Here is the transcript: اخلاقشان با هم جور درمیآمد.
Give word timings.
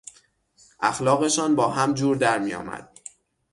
اخلاقشان 0.79 1.55
با 1.55 1.67
هم 1.69 1.93
جور 1.93 2.17
درمیآمد. 2.17 2.89